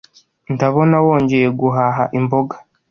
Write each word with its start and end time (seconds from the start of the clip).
Ndabona 0.53 0.95
wongeye 1.05 1.47
guhaha 1.59 2.03
imboga. 2.17 2.55